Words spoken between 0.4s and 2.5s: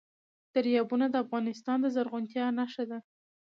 دریابونه د افغانستان د زرغونتیا